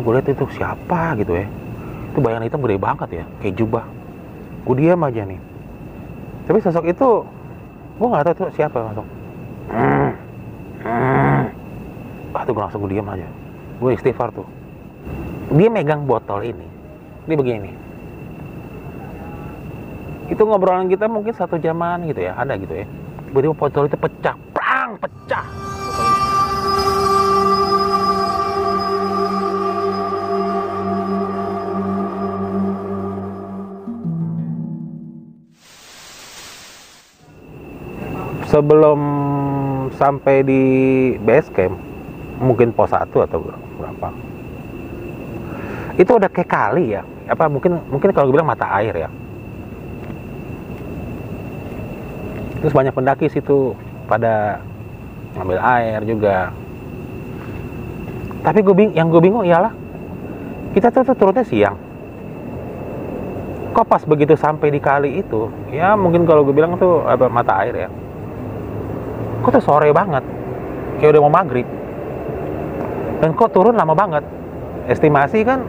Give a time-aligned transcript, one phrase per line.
[0.00, 1.44] Tuh gue liat itu siapa gitu ya.
[2.08, 3.84] Itu bayangan hitam gede banget ya, kayak jubah.
[4.64, 5.36] Gue diam aja nih.
[6.48, 7.20] Tapi sosok itu,
[8.00, 8.80] gue nggak tahu itu siapa.
[9.68, 10.16] Hmm.
[12.32, 13.28] Ah tuh gue langsung gue diam aja.
[13.76, 14.48] Gue istighfar tuh.
[15.52, 16.64] Dia megang botol ini.
[17.28, 17.70] Ini begini.
[20.32, 22.88] Itu ngobrolan kita mungkin satu jaman gitu ya, ada gitu ya.
[23.28, 25.44] Tiba-tiba botol itu pecah, prang, pecah.
[38.50, 39.00] Sebelum
[39.94, 40.62] sampai di
[41.22, 41.78] base camp
[42.42, 43.38] mungkin pos 1 atau
[43.78, 44.08] berapa.
[45.94, 47.06] Itu udah kayak kali ya.
[47.30, 49.10] Apa mungkin mungkin kalau gue bilang mata air ya.
[52.60, 53.72] Terus banyak pendaki situ
[54.10, 54.58] pada
[55.38, 56.50] ngambil air juga.
[58.42, 59.70] Tapi gue bing yang gue bingung ialah
[60.74, 61.76] kita tuh, tuh turunnya siang.
[63.70, 67.62] Kok pas begitu sampai di kali itu ya mungkin kalau gue bilang tuh apa mata
[67.62, 67.90] air ya
[69.50, 70.22] kok tuh sore banget.
[71.02, 71.66] Kayak udah mau maghrib.
[73.18, 74.22] Dan kok turun lama banget?
[74.86, 75.66] Estimasi kan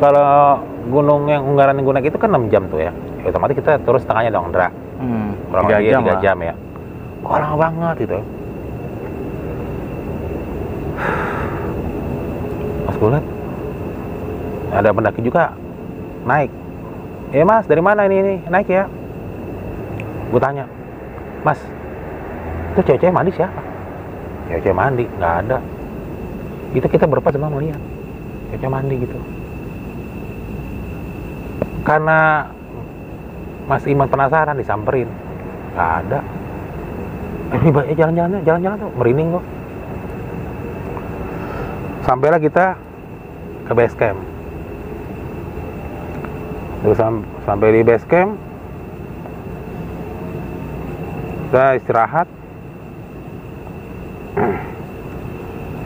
[0.00, 2.90] kalau gunung yang Unggaran naik itu kan 6 jam tuh ya,
[3.22, 4.66] ya otomatis kita turun setengahnya dong Dra
[4.98, 6.20] Hmm, kurang lebih jam 3 lah.
[6.22, 6.54] jam ya.
[7.22, 8.18] Kok lama banget gitu
[12.82, 13.26] pas gue liat
[14.72, 15.54] ada pendaki juga
[16.26, 16.50] naik.
[17.30, 18.84] Ya mas dari mana ini, ini naik ya?
[20.32, 20.64] Gue tanya.
[21.44, 21.60] Mas
[22.72, 23.60] itu cewek-cewek mandi siapa?
[24.48, 25.58] Cewek-cewek mandi nggak ada.
[26.72, 27.80] Itu kita berempat cuma melihat
[28.48, 29.18] cewek mandi gitu.
[31.84, 32.48] Karena
[33.68, 35.08] Mas Iman penasaran disamperin.
[35.76, 36.20] Nggak ada.
[37.52, 39.44] Eh, jalan-jalan jalan-jalan tuh merinding kok.
[42.08, 42.74] Sampailah kita
[43.68, 44.18] ke base camp.
[46.82, 48.34] Terus sam- sampai di base camp
[51.52, 52.24] kita istirahat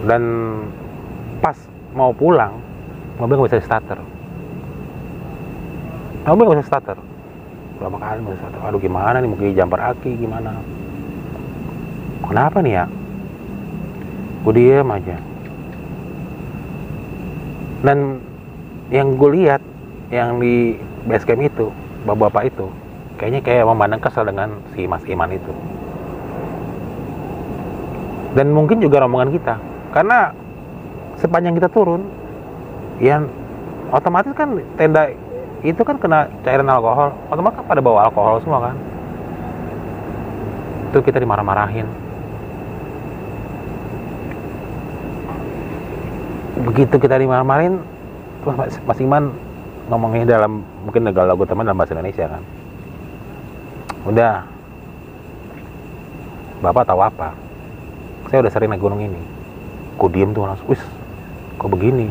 [0.06, 0.22] dan
[1.42, 1.58] pas
[1.96, 2.62] mau pulang
[3.18, 3.98] mobil nggak bisa starter.
[6.26, 6.98] Mobil nggak bisa starter.
[7.80, 8.60] Berapa kali nggak bisa starter.
[8.62, 9.30] Aduh gimana nih?
[9.30, 10.52] Mungkin jumper aki gimana?
[12.26, 12.84] Kenapa nih ya?
[14.44, 15.16] Gue diem aja.
[17.82, 18.22] Dan
[18.90, 19.62] yang gue lihat
[20.14, 21.70] yang di base camp itu
[22.06, 22.66] bapak-bapak itu
[23.18, 25.50] kayaknya kayak memandang kesal dengan si Mas Iman itu
[28.36, 29.56] dan mungkin juga rombongan kita.
[29.96, 30.36] Karena
[31.16, 32.04] sepanjang kita turun
[33.00, 33.24] ya
[33.88, 35.08] otomatis kan tenda
[35.64, 37.16] itu kan kena cairan alkohol.
[37.32, 38.76] Otomatis kan pada bawa alkohol semua kan.
[40.92, 41.88] Itu kita dimarah-marahin.
[46.68, 47.80] Begitu kita dimarah-marahin
[48.44, 49.32] terus Mas, Mas Iman
[49.88, 52.42] ngomongnya dalam mungkin negara lagu teman dalam bahasa Indonesia kan.
[54.04, 54.36] Udah.
[56.56, 57.45] Bapak tahu apa
[58.26, 59.18] saya udah sering naik gunung ini.
[59.96, 60.82] Ku diem tuh langsung wis
[61.56, 62.10] kok begini?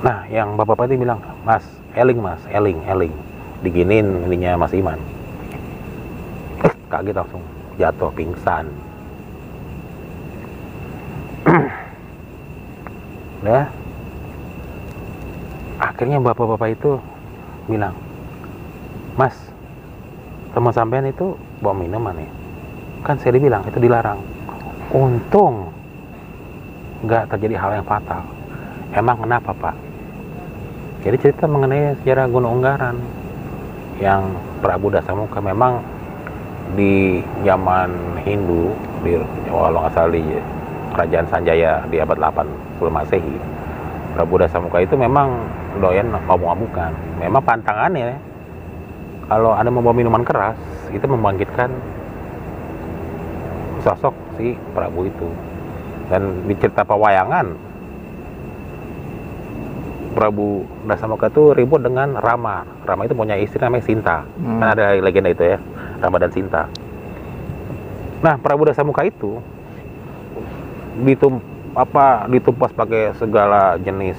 [0.00, 3.12] Nah yang bapak-bapak itu bilang mas eling mas eling eling.
[3.60, 4.98] Diginin ininya mas Iman.
[6.64, 7.44] Eh kaget langsung.
[7.76, 8.66] Jatuh pingsan.
[13.44, 13.68] Udah.
[15.76, 16.96] Akhirnya bapak-bapak itu
[17.68, 17.92] bilang
[19.20, 19.36] mas
[20.56, 22.35] teman sampean itu bawa minuman ya
[23.06, 24.18] kan saya dibilang itu dilarang.
[24.90, 25.70] Untung
[27.06, 28.26] nggak terjadi hal yang fatal.
[28.90, 29.76] Emang kenapa pak?
[31.06, 32.98] Jadi cerita mengenai sejarah Gunung Unggaran
[34.02, 35.78] yang Prabu Dasamuka memang
[36.74, 38.74] di zaman Hindu
[39.06, 39.14] di
[39.46, 40.24] kalau nggak salah di
[40.90, 42.42] kerajaan Sanjaya di abad 8
[42.74, 43.36] sebelum Masehi
[44.18, 45.46] Prabu Dasamuka itu memang
[45.78, 46.90] doyan mabuk-mabukan.
[47.22, 48.18] Memang pantangannya
[49.30, 50.58] kalau ada membawa minuman keras
[50.90, 51.70] itu membangkitkan
[53.86, 55.28] sosok si Prabu itu.
[56.10, 57.54] Dan di cerita pewayangan
[60.18, 62.66] Prabu Dasamuka itu ribut dengan Rama.
[62.82, 64.16] Rama itu punya istri namanya Sinta.
[64.42, 64.58] Hmm.
[64.58, 65.58] kan ada legenda itu ya
[66.02, 66.66] Rama dan Sinta.
[68.26, 69.38] Nah Prabu Dasamuka itu
[71.06, 71.38] ditum
[71.76, 74.16] apa ditumpas pakai segala jenis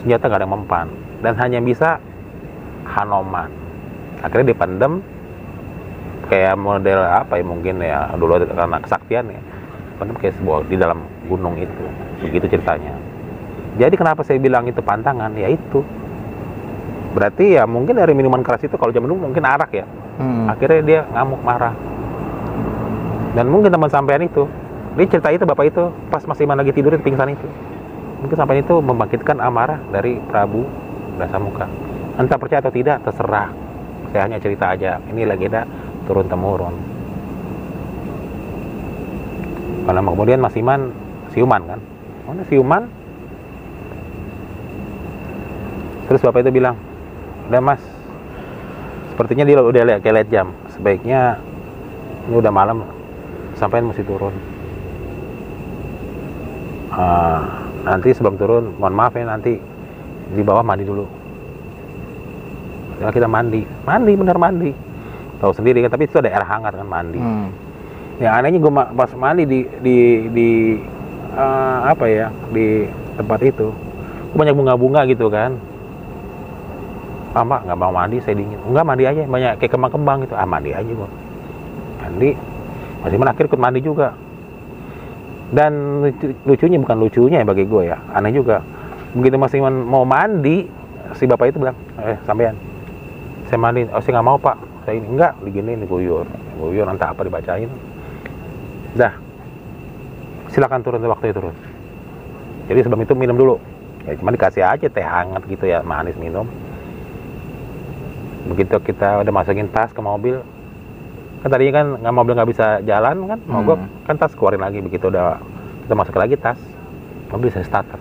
[0.00, 0.86] senjata nggak ada yang mempan.
[1.22, 2.02] Dan hanya bisa
[2.86, 3.66] Hanoman
[4.24, 5.04] akhirnya dipendem
[6.26, 9.40] kayak model apa ya mungkin ya dulu karena kesaktian ya.
[10.02, 10.98] Pendem kayak sebuah di dalam
[11.30, 11.84] gunung itu
[12.26, 12.92] begitu ceritanya.
[13.78, 15.30] Jadi kenapa saya bilang itu pantangan?
[15.38, 15.86] Ya itu.
[17.14, 19.86] Berarti ya mungkin dari minuman keras itu kalau zaman dulu mungkin arak ya.
[20.16, 20.48] Hmm.
[20.48, 21.76] akhirnya dia ngamuk marah.
[23.36, 24.48] Dan mungkin teman sampean itu
[24.96, 27.48] dia cerita itu bapak itu pas masih Iman lagi tidur itu pingsan itu.
[28.24, 30.64] Mungkin sampai itu membangkitkan amarah dari Prabu
[31.20, 31.68] Dasamuka
[32.16, 33.52] entah percaya atau tidak terserah.
[34.08, 35.68] Saya hanya cerita aja ini lagi ada
[36.08, 36.95] turun temurun
[39.86, 40.90] kalau kemudian Mas Iman
[41.30, 41.80] siuman kan?
[42.26, 42.90] Mana siuman.
[46.10, 46.74] Terus bapak itu bilang
[47.46, 47.82] udah mas
[49.14, 50.46] sepertinya dia udah lihat kayak lihat jam.
[50.74, 51.38] Sebaiknya
[52.26, 52.82] ini udah malam
[53.58, 54.34] sampai mesti turun.
[56.94, 59.58] Ah, nanti sebelum turun mohon maaf ya nanti
[60.34, 61.06] di bawah mandi dulu.
[63.02, 63.66] Ya kita mandi.
[63.86, 64.70] Mandi bener mandi.
[65.42, 67.18] Tahu sendiri kan tapi itu ada air hangat kan mandi.
[67.18, 67.65] Hmm.
[68.16, 69.96] Ya anehnya gue pas mandi di di
[70.32, 70.48] di
[71.36, 73.68] eh, apa ya di tempat itu
[74.36, 75.56] banyak bunga-bunga gitu kan.
[77.36, 78.56] Ah mbak nggak mau mandi saya dingin.
[78.64, 80.32] Enggak mandi aja banyak kayak kembang-kembang gitu.
[80.36, 81.08] Ah mandi aja gua
[82.00, 82.32] mandi.
[83.04, 84.16] Masih mana akhir ikut mandi juga.
[85.52, 88.64] Dan lucu- lucunya bukan lucunya ya bagi gue ya aneh juga.
[89.12, 90.66] Begitu Mas Iman mau mandi
[91.14, 92.56] si bapak itu bilang eh sampean
[93.46, 94.56] saya mandi oh saya nggak mau pak.
[94.82, 96.26] Saya ini enggak diginiin diguyur.
[96.56, 97.68] Guyur entah apa dibacain
[98.98, 99.14] dah.
[100.50, 101.56] Silakan turun waktu itu turun
[102.66, 103.56] jadi sebelum itu minum dulu.
[104.06, 106.46] Ya cuma dikasih aja teh hangat gitu ya manis minum.
[108.46, 110.42] Begitu kita udah masukin tas ke mobil.
[111.42, 113.90] Kan tadinya kan nggak mobil nggak bisa jalan kan mogok Hmm.
[114.06, 114.82] kan tas keluarin lagi.
[114.82, 115.38] Begitu udah
[115.86, 116.58] kita masuk lagi tas
[117.30, 117.98] mobil bisa starter.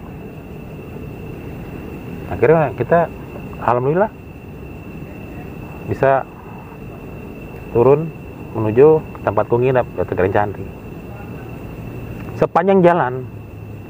[2.30, 3.06] Akhirnya kita
[3.62, 4.09] alhamdulillah
[5.86, 6.25] bisa
[7.69, 8.09] turun
[8.57, 10.84] menuju tempat ku nginep ke Candi
[12.35, 13.23] sepanjang jalan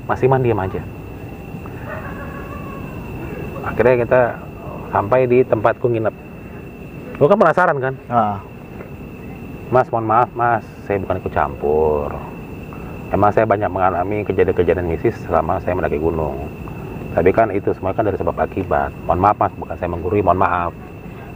[0.06, 0.82] masih mandi diam aja
[3.66, 4.22] akhirnya kita
[4.94, 6.16] sampai di tempat ku nginep
[7.18, 8.38] gue kan penasaran kan Ah.
[9.74, 12.14] Mas, mohon maaf, Mas, saya bukan ikut campur.
[13.10, 16.38] Emang saya banyak mengalami kejadian-kejadian mistis selama saya mendaki gunung.
[17.18, 18.94] Tapi kan itu semua kan dari sebab akibat.
[19.10, 20.70] Mohon maaf, Mas, bukan saya menggurui, mohon maaf.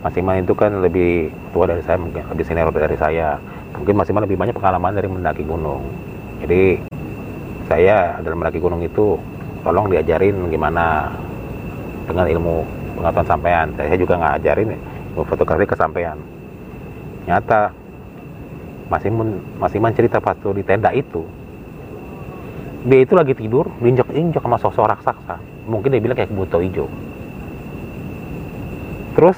[0.05, 3.41] Mas Iman itu kan lebih tua dari saya, mungkin lebih senior dari saya.
[3.73, 5.81] Mungkin Mas Iman lebih banyak pengalaman dari mendaki gunung.
[6.45, 6.85] Jadi
[7.69, 9.15] saya dalam mendaki gunung itu
[9.61, 11.13] tolong diajarin gimana
[12.09, 12.55] dengan ilmu
[12.97, 13.67] pengetahuan sampean.
[13.77, 14.73] Saya juga nggak ajarin
[15.13, 16.17] ilmu fotografi ke sampean.
[17.29, 17.69] Nyata
[18.89, 21.21] Mas Iman, Mas Iman cerita pas di tenda itu
[22.87, 25.35] dia itu lagi tidur diinjak-injak sama sosok raksasa
[25.67, 26.87] mungkin dia bilang kayak buto hijau
[29.19, 29.35] terus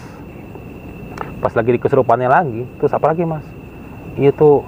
[1.42, 3.42] pas lagi di kesurupannya lagi terus apa lagi mas
[4.14, 4.62] iya tuh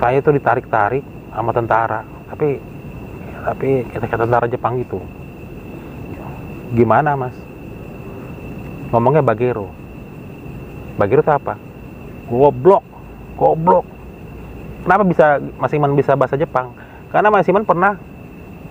[0.00, 2.00] saya tuh ditarik-tarik sama tentara
[2.38, 2.62] tapi
[3.42, 5.02] tapi kata tentara Jepang gitu
[6.70, 7.34] gimana mas?
[8.94, 9.68] Ngomongnya bagero.
[10.94, 11.58] Bagero itu apa?
[12.30, 12.84] Goblok
[13.34, 13.84] goblok.
[14.86, 15.26] Kenapa bisa
[15.58, 16.72] Mas Iman bisa bahasa Jepang?
[17.10, 17.98] Karena Mas Iman pernah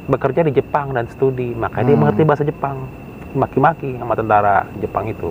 [0.07, 2.02] bekerja di Jepang dan studi makanya dia Hmm.
[2.07, 2.88] mengerti bahasa Jepang.
[3.36, 5.30] Maki-maki sama tentara Jepang itu.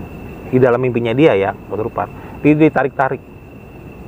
[0.53, 2.07] Di dalam mimpinya dia ya keturupan
[2.45, 3.19] dia ditarik-tarik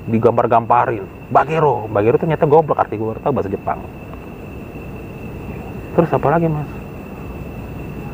[0.07, 1.33] digambar-gamparin.
[1.33, 3.81] Bagero bagero ternyata goblok arti gue tahu bahasa Jepang
[5.99, 6.71] terus apa lagi mas?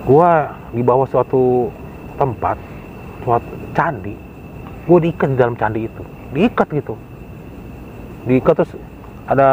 [0.09, 1.69] Gua di bawah suatu
[2.17, 2.57] tempat
[3.21, 4.17] suatu candi
[4.85, 6.03] gue diikat di dalam candi itu.
[6.33, 6.95] Diikat gitu.
[8.29, 8.73] Diikat terus
[9.25, 9.49] ada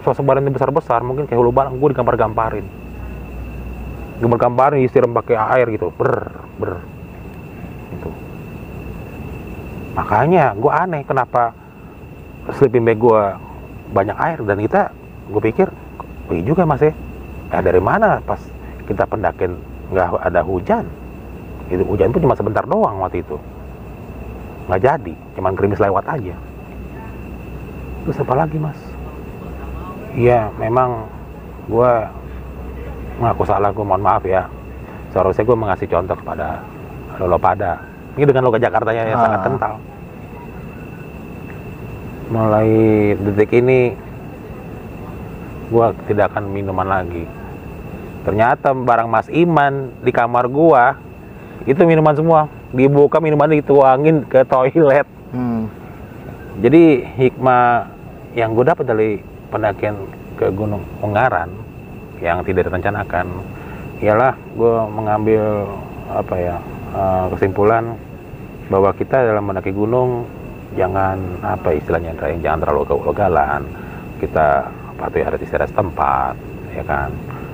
[0.00, 2.64] sosok badan yang besar-besar mungkin kayak hulu balang gue digambar-gamparin
[4.20, 5.92] gambar-gamparin disiram pakai air gitu.
[5.96, 6.80] Ber ber
[7.96, 8.10] gitu.
[9.96, 11.52] Makanya gue aneh kenapa
[12.56, 13.22] sleeping bag gue
[13.92, 14.80] banyak air dan kita
[15.28, 15.68] gue pikir
[16.30, 16.94] iya juga mas ya
[17.50, 18.40] eh, dari mana pas
[18.86, 19.58] kita pendakian
[19.90, 20.86] nggak ada hujan?
[21.70, 23.38] Itu hujan pun cuma sebentar doang waktu itu.
[24.66, 26.34] Nggak jadi cuman gerimis lewat aja.
[28.06, 28.78] Terus apa lagi mas?
[30.14, 31.06] Iya memang
[31.70, 31.92] gue
[33.22, 34.46] mengaku salah gue mohon maaf ya.
[35.10, 36.62] Seharusnya gue mengasih contoh kepada
[37.18, 37.82] lo pada.
[38.18, 39.22] Ini dengan logo Jakarta yang Ah.
[39.22, 39.74] sangat kental.
[42.30, 42.68] Mulai
[43.18, 43.94] detik ini
[45.70, 47.26] gue tidak akan minuman lagi
[48.26, 50.96] ternyata barang Mas Iman di kamar gua
[51.68, 52.40] itu minuman semua.
[52.70, 55.06] Dibuka minuman dituangin ke toilet.
[55.30, 55.70] Hmm.
[56.58, 57.86] jadi hikmah
[58.34, 59.10] yang gue dapat dari
[59.46, 59.94] pendakian
[60.34, 61.54] ke Gunung Ungaran
[62.18, 63.30] yang tidak direncanakan
[64.02, 65.70] ialah gue mengambil
[66.10, 66.56] apa ya
[66.94, 67.94] eh, kesimpulan
[68.70, 70.26] bahwa kita dalam mendaki gunung
[70.78, 73.62] jangan apa istilahnya jangan terlalu ugalan
[74.22, 76.34] kita patuhi adat istiadat setempat
[76.74, 77.10] ya kan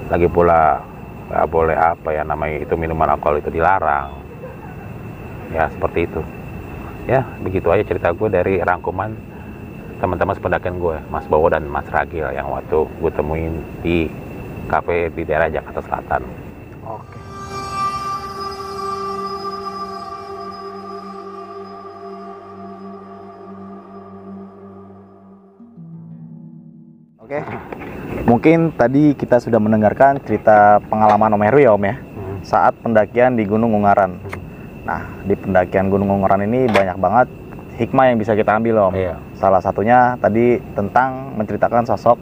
[0.06, 0.78] lagi pula
[1.26, 4.14] nggak boleh apa ya namanya itu minuman alkohol itu dilarang
[5.50, 6.22] ya seperti itu
[7.10, 9.10] ya begitu aja cerita gue dari rangkuman
[9.98, 14.06] teman-teman sependakian gue Mas Bowo dan Mas Ragil yang waktu gue temuin di
[14.66, 16.22] kafe di daerah Jakarta Selatan.
[16.84, 17.06] Oke.
[17.06, 17.15] Oke.
[28.26, 32.42] Mungkin tadi kita sudah mendengarkan cerita pengalaman Om Heru ya Om ya Hmm.
[32.42, 34.18] saat pendakian di Gunung Ungaran.
[34.82, 37.30] Nah, di pendakian Gunung Ungaran ini banyak banget
[37.78, 38.94] hikmah yang bisa kita ambil Om.
[38.98, 39.14] Iya.
[39.38, 42.18] Salah satunya tadi tentang menceritakan sosok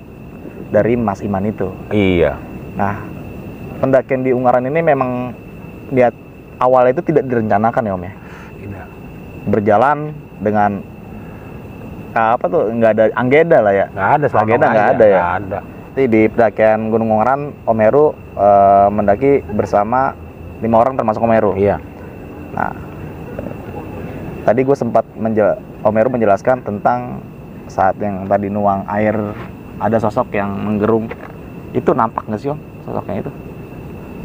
[0.69, 1.73] dari Mas Iman itu.
[1.89, 2.37] Iya.
[2.77, 3.01] Nah,
[3.81, 5.33] pendakian di Ungaran ini memang
[5.89, 6.13] lihat
[6.61, 8.15] awalnya itu tidak direncanakan ya Om ya.
[8.61, 8.87] Tidak.
[9.49, 10.85] Berjalan dengan
[12.13, 13.87] apa tuh nggak ada anggeda lah ya.
[13.89, 15.17] Nggak ada Agenda nggak ada ya?
[15.17, 15.61] Nggak ada.
[15.95, 20.11] Jadi di pendakian Gunung Ungaran Om Heru eh, mendaki bersama
[20.59, 21.55] lima orang termasuk Om Heru.
[21.55, 21.79] Iya.
[22.51, 22.75] Nah,
[24.43, 25.55] tadi gue sempat menjel
[25.87, 27.23] Om Heru menjelaskan tentang
[27.71, 29.15] saat yang tadi nuang air
[29.79, 31.07] ada sosok yang menggerung.
[31.71, 33.33] Itu nampak nggak sih Om sosoknya itu?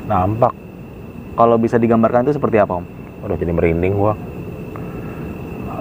[0.09, 0.57] Nampak.
[1.37, 2.85] Kalau bisa digambarkan itu seperti apa Om?
[3.29, 4.17] Udah jadi merinding gua.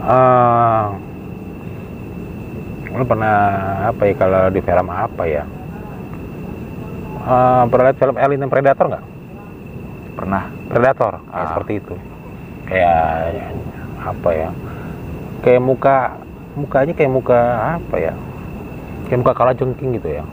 [0.04, 0.87] Eh,
[2.92, 3.37] lu pernah
[3.88, 5.49] apa ya kalau di film apa ya?
[7.28, 9.04] Eh, pernah lihat film Alien and Predator nggak?
[10.16, 10.42] Pernah.
[10.73, 11.49] Predator, kayak Ah.
[11.52, 11.94] seperti itu.
[12.64, 12.97] Kayak
[14.00, 14.50] apa ya?
[15.44, 15.97] Kayak muka
[16.56, 17.40] mukanya kayak muka
[17.76, 18.12] apa ya?
[19.12, 20.25] Kayak muka kala jengking gitu ya.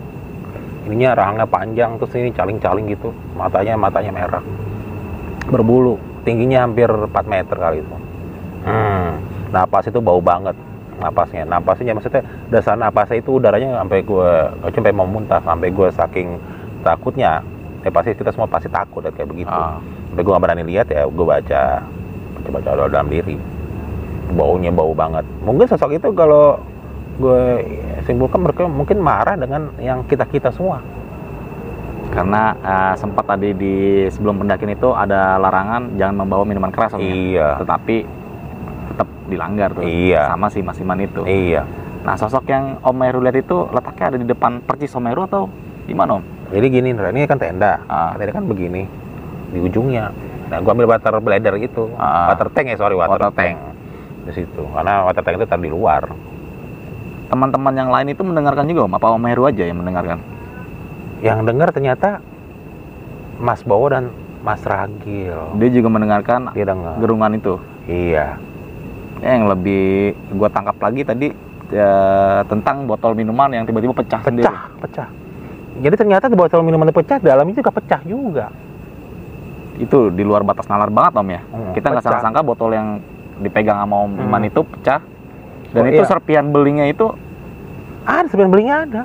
[0.88, 3.12] Ininya rahangnya panjang terus ini caling-caling gitu.
[3.36, 4.44] Matanya matanya merah.
[5.52, 6.00] Berbulu.
[6.24, 7.96] Tingginya hampir 4 meter kali itu.
[8.64, 9.20] Hmm.
[9.52, 10.56] Napas itu bau banget
[10.96, 11.44] napasnya.
[11.44, 14.32] Napasnya maksudnya dasar napasnya itu udaranya sampai gue
[14.72, 16.40] sampai mau muntah sampai gue saking
[16.86, 17.42] takutnya
[17.82, 19.82] ya pasti kita semua pasti takut ya, kayak begitu Ah.
[20.10, 21.82] sampai gue gak berani lihat ya gue baca
[22.38, 23.38] baca baca dalam diri
[24.34, 26.62] baunya bau banget mungkin sosok itu kalau
[27.18, 27.42] gue
[28.04, 30.82] simpulkan mereka mungkin marah dengan yang kita kita semua
[32.06, 33.75] Karena eh, sempat tadi di
[34.08, 37.01] sebelum pendakian itu ada larangan jangan membawa minuman keras ya.
[37.01, 37.96] iya Tetapi
[38.94, 39.84] tetap dilanggar tuh.
[39.84, 40.32] Iya.
[40.32, 41.25] Sama si Mas Iman itu.
[41.27, 41.65] iya
[42.06, 45.50] Nah, sosok yang Om Heru lihat itu letaknya ada di depan percis Om atau
[45.89, 46.35] di mana Om?
[46.48, 48.14] Jadi gini Indra, ini kan tenda Ah.
[48.14, 48.86] tenda kan begini
[49.48, 50.12] di ujungnya
[50.46, 52.30] nah gue ambil water bladder itu Ah.
[52.30, 53.58] water tank ya sorry water, Water tank.
[54.24, 56.04] di situ karena water tank itu taruh di luar
[57.25, 58.94] Teman-teman yang lain itu mendengarkan juga Om?
[58.96, 60.22] Apa Om Heru aja yang mendengarkan?
[61.18, 62.22] yang dengar ternyata
[63.36, 67.58] Mas Bowo dan Mas Ragil Dia juga mendengarkan dia dengar gerungan itu.
[67.86, 68.38] iya
[69.18, 71.28] Ya, yang lebih gua tangkap lagi tadi
[71.68, 71.90] ya,
[72.46, 74.46] tentang botol minuman yang tiba-tiba pecah, sendiri.
[74.46, 75.08] pecah pecah
[75.75, 78.48] jadi ternyata di botol minuman pecah dalamnya juga pecah juga
[79.75, 81.41] Itu di luar batas nalar banget Om ya.
[81.46, 83.03] Hmm, Kita nggak sangka-sangka botol yang
[83.38, 84.24] dipegang sama Om Hmm.
[84.25, 85.03] Iman itu pecah.
[85.75, 86.08] Dan Oh, itu iya.
[86.08, 87.12] serpian belingnya itu
[88.05, 89.03] ada sepion belingnya ada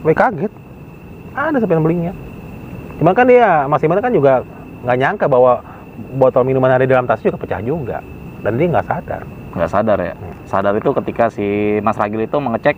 [0.00, 0.50] gue kaget
[1.30, 2.10] ada sepion belingnya
[2.96, 4.42] cuman kan dia Mas Iman kan juga
[4.80, 5.60] nggak nyangka bahwa
[6.10, 8.00] botol minuman ada di dalam tas juga pecah juga
[8.40, 9.22] dan dia nggak sadar
[9.52, 10.14] nggak sadar ya.
[10.14, 10.34] Hmm.
[10.44, 11.46] Sadar itu ketika si
[11.78, 12.74] Mas Ragil itu mengecek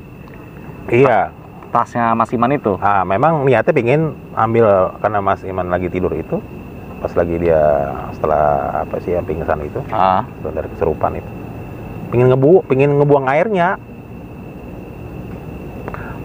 [0.88, 1.32] iya
[1.76, 2.72] tasnya Mas Iman itu.
[2.80, 6.40] ah memang niatnya pingin ambil karena Mas Iman lagi tidur itu
[7.04, 11.30] pas lagi dia setelah apa sih yang pingsan itu Ah, dari keserupan itu.
[12.08, 13.76] Pingin ngebu pingin ngebuang airnya.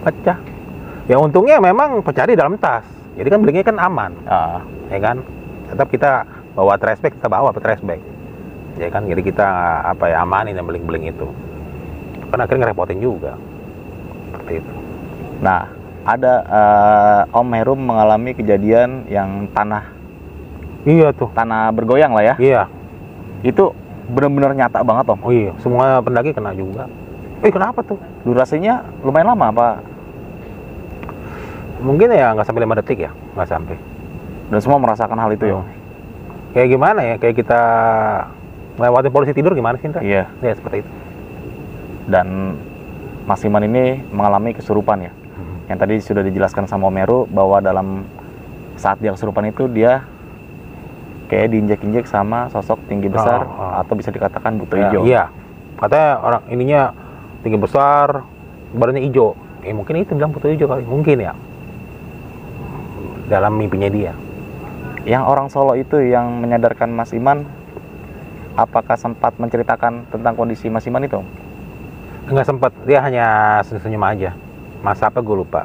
[0.08, 0.40] Pecah.
[1.04, 2.88] Ya untungnya memang pecah di dalam tas.
[3.20, 4.64] Jadi kan belingnya kan aman ah.
[4.88, 5.20] ya kan?
[5.68, 6.24] Tetap kita
[6.56, 8.00] bawa trash bag kita bawa trash bag.
[8.80, 9.04] Ya kan?
[9.04, 9.44] Jadi kita
[9.84, 11.28] apa ya amanin yang beling-beling itu.
[12.32, 13.36] Kan akhirnya ngerepotin juga.
[14.32, 14.81] Seperti itu
[15.42, 15.66] Nah,
[16.02, 19.86] ada eh, Om Heru mengalami kejadian yang tanah
[20.82, 22.34] iya tuh tanah bergoyang lah ya.
[22.38, 22.62] iya
[23.42, 23.70] Itu
[24.10, 25.20] benar-benar nyata banget Om.
[25.22, 26.90] oh iya semua pendaki kena juga
[27.38, 29.68] eh kenapa tuh Durasinya lumayan lama apa?
[31.82, 33.76] mungkin ya nggak sampai lima detik ya nggak sampai
[34.50, 35.58] Dan semua merasakan hal itu ya.
[36.52, 37.60] Kayak gimana ya kayak kita
[38.76, 40.02] melewati polisi tidur gimana sih Indra?
[40.04, 40.28] Iya.
[40.38, 40.90] ya seperti itu
[42.04, 42.58] Dan
[43.24, 45.12] Mas Iman ini mengalami kesurupan ya.
[45.72, 48.04] Yang tadi sudah dijelaskan sama Om Heru bahwa dalam
[48.76, 50.04] saat dia kesurupan itu dia
[51.32, 53.80] kayak diinjek-injek sama sosok tinggi besar Oh, oh.
[53.80, 55.02] atau bisa dikatakan buto Ya, hijau.
[55.08, 55.24] iya.
[55.80, 56.82] Katanya orang ininya
[57.40, 58.20] tinggi besar
[58.76, 59.32] badannya hijau.
[59.64, 60.84] Eh mungkin itu bilang putih hijau kali.
[60.84, 61.32] Mungkin ya.
[63.32, 64.12] Dalam mimpinya dia.
[65.08, 67.48] Yang orang Solo itu yang menyadarkan Mas Iman
[68.60, 71.24] apakah sempat menceritakan tentang kondisi Mas Iman itu?
[72.28, 72.76] nggak sempat.
[72.84, 73.26] Dia hanya
[73.64, 74.36] senyum-senyum aja
[74.82, 75.64] masa apa gue lupa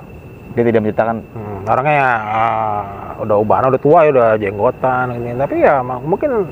[0.55, 2.81] Dia tidak menceritakan Hmm, orangnya ya ah,
[3.21, 6.47] udah ubahan udah tua ya udah jenggotan ini tapi ya mungkin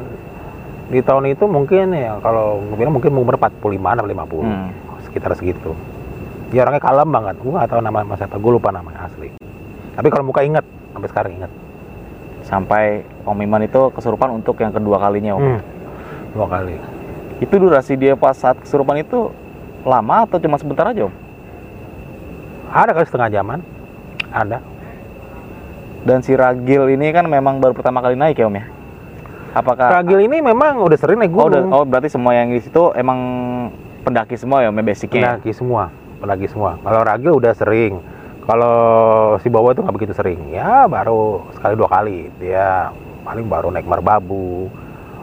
[0.86, 4.70] di tahun itu mungkin ya kalau gue bilang mungkin umur 45 atau 50 Hmm.
[5.02, 5.72] sekitar segitu
[6.50, 9.34] dia orangnya kalem banget gue tahu nama mas apa gue lupa namanya asli
[9.96, 11.52] tapi kalau muka inget sampai sekarang ingat.
[12.44, 12.84] Sampai
[13.26, 15.42] Om Iman itu kesurupan untuk yang kedua kalinya Om.
[15.42, 15.60] Hmm,
[16.32, 16.78] dua kali.
[17.40, 19.34] Itu durasi dia pas saat kesurupan itu
[19.82, 21.14] lama atau cuma sebentar aja Om?
[22.70, 23.60] Ada kali setengah jaman.
[24.30, 24.58] Ada.
[26.06, 28.66] Dan si Ragil ini kan memang baru pertama kali naik ya Om ya?
[29.56, 31.74] Apakah Ragil ini memang udah sering naik Oh, udah- gunung.
[31.74, 33.20] oh berarti semua yang di situ emang
[34.04, 35.18] pendaki semua ya Om ya, basicnya?
[35.18, 35.26] ya?
[35.34, 35.84] pendaki semua,
[36.20, 36.78] pendaki semua.
[36.78, 37.94] Kalau Ragil udah sering.
[38.46, 38.78] Kalau
[39.42, 40.54] si Bawa itu nggak begitu sering.
[40.54, 42.30] Ya baru sekali dua kali.
[42.38, 42.94] Dia
[43.26, 44.70] paling baru naik Merbabu,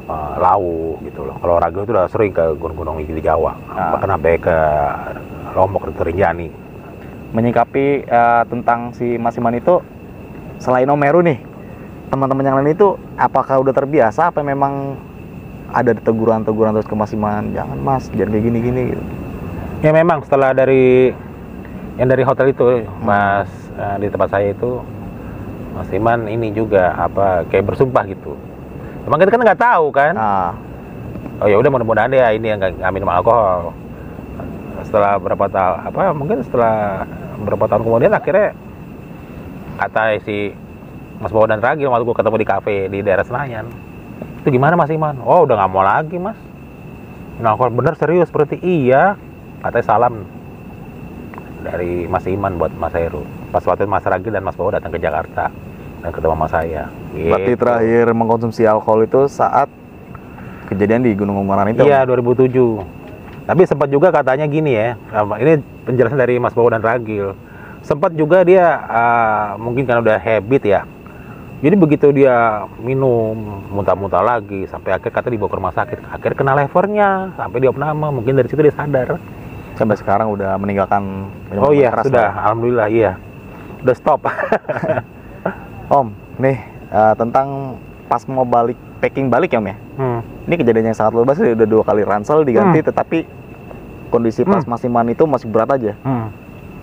[0.04, 1.38] eh, Lau gitu loh.
[1.38, 3.54] Kalau Ragil itu udah sering ke gunung-gunung di Jawa.
[3.70, 3.94] Ah.
[3.94, 4.56] Bahkan sampai ke
[5.54, 6.61] Lombok ke Rinjani.
[7.32, 9.80] Menyikapi eh, tentang si Mas Iman itu
[10.60, 11.40] selain Omeru nih
[12.12, 15.00] teman-teman yang lain itu apakah udah terbiasa apa memang
[15.72, 19.04] ada teguran-teguran terus ke Mas Iman jangan Mas jangan kayak gini-gini gitu.
[19.82, 21.10] Ya memang setelah dari
[21.96, 24.84] yang dari hotel itu, Mas eh, di tempat saya itu,
[25.72, 28.36] Mas Iman ini juga apa kayak bersumpah gitu.
[29.08, 30.14] Emang kita kan nggak tahu kan?
[30.14, 30.54] Nah,
[31.42, 33.74] oh ya udah mudah-mudahan dia ini yang nggak minum alkohol
[34.84, 37.06] setelah berapa tahun apa mungkin setelah
[37.42, 38.54] berapa tahun kemudian akhirnya
[39.78, 40.52] kata si
[41.18, 43.66] Mas Bawa dan Ragil waktu gue ketemu di kafe di daerah Senayan
[44.42, 46.38] itu gimana Mas Iman oh udah nggak mau lagi Mas
[47.38, 49.14] minum alkohol bener serius berarti iya
[49.62, 50.14] katanya salam
[51.62, 53.22] dari Mas Iman buat Mas Heru
[53.54, 55.48] pas waktu Mas Ragil dan Mas Bawa datang ke Jakarta
[56.02, 56.82] dan ketemu sama saya
[57.14, 57.60] berarti Gitu.
[57.60, 59.70] terakhir mengkonsumsi alkohol itu saat
[60.72, 61.84] kejadian di Gunung Ungaran itu.
[61.84, 63.01] Iya 2007.
[63.42, 64.94] Tapi sempat juga katanya gini ya.
[65.12, 67.34] Ini penjelasan dari Mas Bowo dan Ragil.
[67.82, 70.80] Sempat juga dia ah, mungkin kan udah habit ya.
[71.62, 73.38] Jadi begitu dia minum
[73.70, 75.98] muntah-muntah lagi sampai akhir kata dibawa ke rumah sakit.
[76.10, 78.10] Akhir kena levernya sampai dia nama.
[78.10, 79.18] Mungkin dari situ dia sadar.
[79.78, 82.34] Sampai sekarang udah meninggalkan Oh iya keras sudah.
[82.34, 82.38] ya.
[82.46, 83.12] Alhamdulillah iya.
[83.82, 84.26] Udah stop.
[86.02, 86.56] Om, nih
[86.90, 89.76] eh, tentang pas mau balik packing balik ya Om ya.
[89.98, 90.11] Hmm.
[90.42, 92.88] Ini kejadian yang sangat luar biasa udah dua kali ransel diganti Hmm.
[92.88, 93.18] tetapi
[94.08, 95.94] kondisi pas Mas Iman itu masih berat aja.
[96.00, 96.28] Hmm.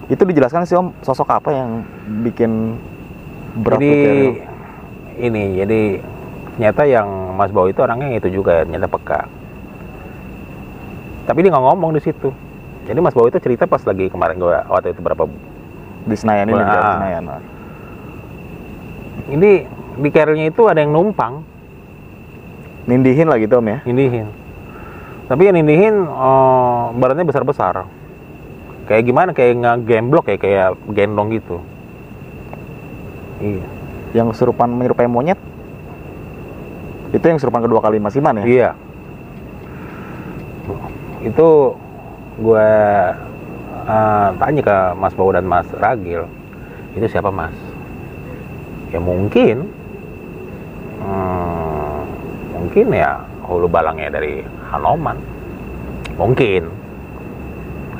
[0.08, 1.84] Itu dijelaskan sih Om sosok apa yang
[2.24, 2.80] bikin
[3.60, 4.38] berat jadi kayak-
[5.19, 5.82] ini jadi
[6.52, 9.28] ternyata yang Mas Bowo itu orangnya itu juga ternyata peka
[11.24, 12.30] tapi dia nggak ngomong di situ
[12.84, 15.28] jadi Mas Bowo itu cerita pas lagi kemarin gua waktu itu berapa
[16.02, 16.95] di Senayan ini di Ah.
[16.95, 17.24] Senayan.
[19.30, 19.52] ini
[19.95, 21.43] di carrier-nya itu ada yang numpang
[22.89, 23.80] Nindihin lah gitu Om ya.
[23.86, 24.25] nindihin
[25.30, 27.86] tapi yang nindihin eh, badannya besar besar
[28.89, 31.62] kayak gimana kayak ngegemblok kayak kayak gendong gitu
[33.38, 35.38] iya Yang kesurupan menyerupai monyet.
[37.13, 38.45] Itu yang kesurupan kedua kali Mas Iman ya.
[38.45, 38.69] Iya.
[41.25, 41.78] Itu
[42.41, 42.69] gue
[43.86, 46.25] eh, tanya ke Mas Bowo dan Mas Ragil,
[46.97, 47.54] itu siapa Mas?
[48.89, 49.69] Ya mungkin,
[51.06, 51.69] hmm,
[52.60, 55.15] mungkin ya hulu balangnya dari Hanoman,
[56.19, 56.67] mungkin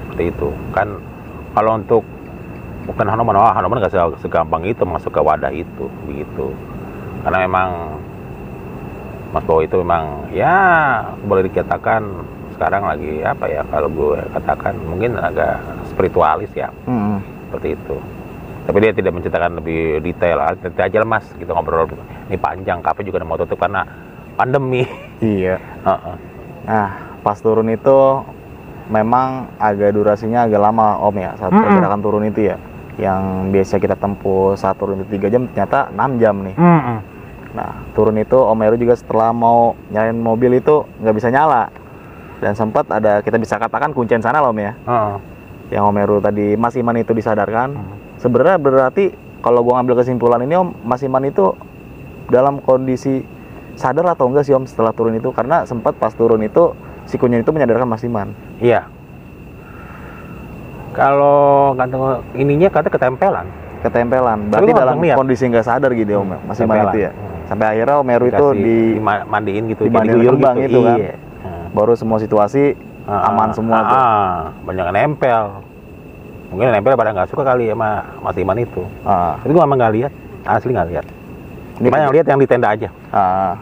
[0.06, 0.50] seperti itu.
[0.76, 1.00] Kan
[1.56, 2.04] kalau untuk
[2.86, 6.52] bukan Hanoman, oh Hanoman nggak se- segampang itu masuk ke wadah itu, begitu.
[7.24, 7.70] Karena memang
[9.30, 10.58] Mas Bowo itu memang ya
[11.22, 12.02] boleh dikatakan
[12.58, 17.22] sekarang lagi apa ya kalau gue katakan mungkin agak spiritualis ya Mm-mm.
[17.48, 17.96] seperti itu.
[18.66, 20.42] Tapi dia tidak menceritakan lebih detail.
[20.44, 21.90] Nanti aja lah mas kita ngobrol.
[22.30, 23.86] Ini panjang kafe juga mau tutup karena
[24.40, 24.88] pandemi.
[25.20, 25.60] Iya.
[25.60, 26.16] Heeh.
[26.64, 28.24] Nah, pas turun itu
[28.88, 31.68] memang agak durasinya agak lama Om ya saat Mm-mm.
[31.68, 32.56] pergerakan turun itu ya.
[32.96, 36.56] Yang biasa kita tempuh saat turun itu 3 jam ternyata 6 jam nih.
[37.50, 41.68] Nah, turun itu Om Heru juga setelah mau nyalain mobil itu nggak bisa nyala.
[42.40, 44.72] Dan sempat ada kita bisa katakan kuncian sana loh Om ya.
[44.88, 45.16] Heeh.
[45.76, 47.76] Yang Om Heru tadi Mas Iman itu disadarkan.
[47.76, 47.96] Hmm.
[48.20, 51.56] Sebenarnya berarti kalau gua ngambil kesimpulan ini Om, Mas Iman itu
[52.28, 53.24] dalam kondisi
[53.80, 55.32] sadar atau enggak sih Om setelah turun itu?
[55.32, 56.76] Karena sempat pas turun itu
[57.08, 58.36] si kunyit itu menyadarkan Mas Iman.
[58.60, 58.86] Iya.
[60.92, 61.96] Kalau kata
[62.36, 63.48] ininya kata ketempelan.
[63.80, 64.52] Ketempelan.
[64.52, 65.16] Berarti dalam lihat.
[65.16, 67.12] kondisi nggak sadar gitu ya Om, Mas Iman itu ya.
[67.16, 67.48] Hmm.
[67.48, 70.68] Sampai akhirnya Om Heru itu di dimandiin gitu, dimandiin guyur kembang gitu.
[70.68, 70.98] itu kan.
[71.00, 71.14] Iya.
[71.40, 71.64] Heeh.
[71.72, 72.76] baru semua situasi
[73.10, 73.98] Ah, aman semua ah, tuh.
[73.98, 74.34] ah,
[74.70, 75.44] banyak yang nempel.
[76.54, 78.86] Mungkin nempel pada nggak suka kali sama Mas Iman itu.
[79.02, 80.12] Ah, Tapi gua emang nggak lihat,
[80.46, 81.06] asli nggak lihat.
[81.80, 82.90] ini, Cuma yang lihat yang di tenda aja.
[83.10, 83.58] ah,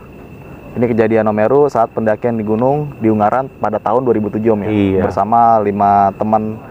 [0.78, 4.70] ini kejadian Om Heru saat pendakian di gunung di Ungaran pada tahun 2007 Om ya.
[4.70, 5.02] Iya.
[5.10, 6.62] Bersama lima teman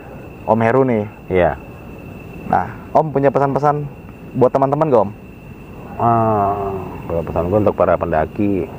[0.47, 1.05] Om Heru nih.
[1.27, 1.59] Iya.
[2.47, 3.83] Nah, Om punya pesan-pesan
[4.39, 5.13] buat teman-teman gak Om?
[5.99, 6.71] Ah,
[7.11, 8.71] kalau pesan gue untuk para pendaki,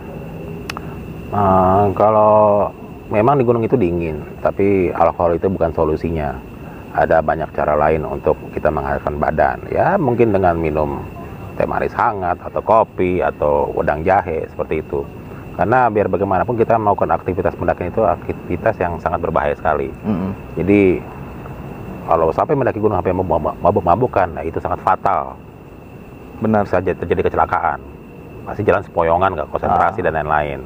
[1.35, 2.71] ah, kalau
[3.11, 6.39] memang di gunung itu dingin, tapi alkohol itu bukan solusinya.
[6.95, 9.59] Ada banyak cara lain untuk kita menghangatkan badan.
[9.69, 11.03] Ya mungkin dengan minum
[11.59, 15.03] teh manis hangat atau kopi atau wedang jahe seperti itu.
[15.57, 19.89] Karena biar bagaimanapun kita melakukan aktivitas pendakian itu aktivitas yang sangat berbahaya sekali.
[20.05, 20.31] Mm-mm.
[20.53, 21.01] Jadi
[22.05, 23.11] kalau sampai mendaki gunung sampai
[23.57, 25.35] mabuk-mabukan, nah itu sangat fatal.
[26.37, 27.81] benar Bisa jadi- terjadi kecelakaan.
[28.45, 30.03] Pasti jalan sepoyongan, nggak konsentrasi Ah.
[30.05, 30.61] dan lain-lain.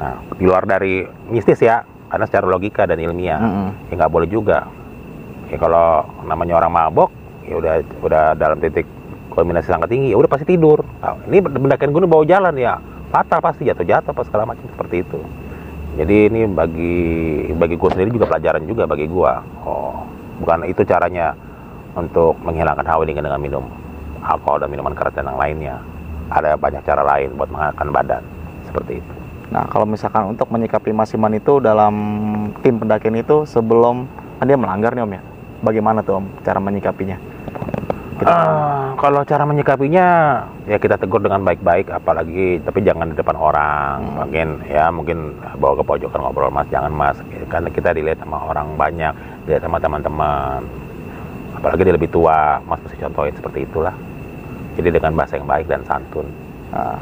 [0.00, 3.92] Nah, di luar dari mistis ya, karena secara logika dan ilmiah, Mm-mm.
[3.92, 4.64] ya nggak boleh juga.
[5.52, 7.12] Ya kalau namanya orang mabok,
[7.44, 8.88] ya udah udah dalam titik
[9.28, 10.80] kulminasi sangat tinggi, ya udah pasti tidur.
[11.04, 12.80] Nah, ini pendakian gunung bawa jalan ya,
[13.14, 15.22] fatal pasti jatuh-jatuh apa segala macam seperti itu.
[15.94, 16.98] Jadi ini bagi
[17.54, 19.38] bagi gue sendiri juga pelajaran juga bagi gua.
[19.62, 20.02] Oh,
[20.42, 21.38] bukan itu caranya
[21.94, 23.62] untuk menghilangkan hawa dingin dengan minum
[24.26, 25.78] alkohol dan minuman keras dan yang lainnya.
[26.34, 28.22] Ada banyak cara lain buat menghangatkan badan
[28.66, 29.12] seperti itu.
[29.54, 31.94] Nah, kalau misalkan untuk menyikapi Mas Iman itu dalam
[32.66, 34.10] tim pendakian itu sebelum
[34.42, 35.22] kan dia melanggar nih Om ya.
[35.62, 37.22] Bagaimana tuh Om cara menyikapinya?
[38.14, 40.06] Kita- Ah, kalau cara menyikapinya
[40.70, 43.96] ya kita tegur dengan baik-baik apalagi tapi jangan di depan orang.
[44.00, 44.14] Hmm.
[44.22, 45.18] mungkin ya mungkin
[45.58, 47.18] bawa ke pojokan ngobrol mas jangan mas.
[47.50, 49.10] Karena kita dilihat sama orang banyak
[49.44, 50.62] dilihat sama teman-teman.
[51.58, 52.62] Apalagi dia lebih tua.
[52.62, 53.94] Mas mesti contohin seperti itulah.
[54.74, 56.26] Jadi dengan bahasa yang baik dan santun.
[56.70, 56.98] Nah,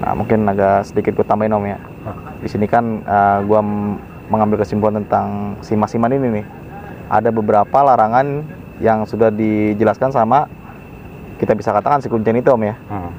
[0.00, 1.78] nah, mungkin agak sedikit gue tambahin Om ya.
[2.40, 3.96] Di sini kan eh, gua m-
[4.28, 6.46] mengambil kesimpulan tentang si Mas Iman ini nih.
[7.08, 8.44] Ada beberapa larangan
[8.78, 10.44] yang sudah dijelaskan sama
[11.36, 12.74] kita bisa katakan si kuncen itu Om ya.
[12.88, 13.10] Hmm.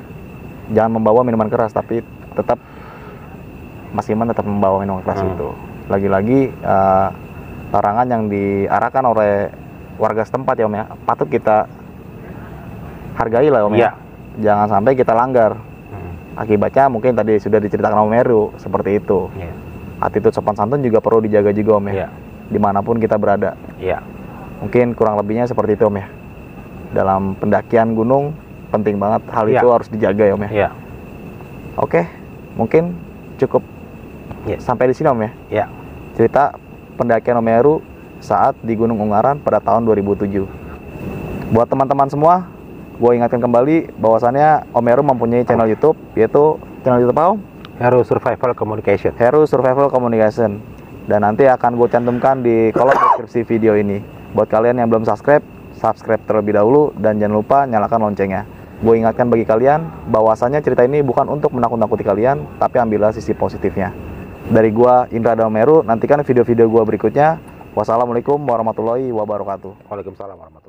[0.69, 2.01] Jangan membawa minuman keras tapi
[2.33, 2.57] tetap
[3.89, 5.31] Mas Iman tetap membawa minuman keras Hmm.
[5.31, 5.49] itu.
[5.87, 7.07] Lagi-lagi eh,
[7.67, 9.49] larangan yang diarahkan oleh
[9.95, 10.85] warga setempat ya Om ya.
[11.03, 11.65] Patut kita
[13.15, 13.81] hargai lah Om Iya.
[13.81, 13.91] ya.
[14.39, 15.57] Jangan sampai kita langgar.
[15.87, 16.11] Hmm.
[16.35, 19.29] Akibatnya mungkin tadi sudah diceritakan Om Meru seperti itu.
[19.33, 19.53] Iya.
[19.99, 21.93] Attitude sopan santun juga perlu dijaga juga Om ya.
[21.95, 22.07] Iya.
[22.47, 23.57] Di mana pun kita berada.
[23.77, 24.01] Iya.
[24.57, 26.07] Mungkin kurang lebihnya seperti itu Om ya.
[26.93, 28.33] Dalam pendakian gunung
[28.73, 29.61] penting banget hal Iya.
[29.61, 30.51] itu harus dijaga ya Om ya.
[30.51, 30.69] Iya.
[31.77, 32.01] Oke,
[32.57, 32.97] mungkin
[33.37, 33.61] cukup
[34.49, 34.57] Iya.
[34.57, 35.31] sampai di sini Om ya.
[35.49, 35.65] Iya.
[36.17, 36.57] Cerita
[36.97, 37.75] pendakian Om Meru
[38.17, 40.49] saat di Gunung Ungaran pada tahun 2007.
[41.53, 42.49] Buat teman-teman semua,
[42.97, 47.39] gue ingatkan kembali bahwasannya Om Meru mempunyai channel YouTube yaitu channel YouTube apa Om?
[47.77, 49.13] Hero Survival Communication.
[49.21, 50.57] Hero Survival Communication
[51.05, 55.43] dan nanti akan gue cantumkan di kolom deskripsi video ini buat kalian yang belum subscribe
[55.77, 58.43] subscribe terlebih dahulu dan jangan lupa nyalakan loncengnya.
[58.77, 63.93] Gue ingatkan bagi kalian bahwasannya cerita ini bukan untuk menakut-nakuti kalian tapi ambillah sisi positifnya.
[64.47, 67.35] Dari gua Indra Dameru nantikan video-video gua berikutnya.
[67.75, 69.91] Wassalamualaikum warahmatullahi wabarakatuh.
[69.91, 70.66] Waalaikumsalam warahmatullahi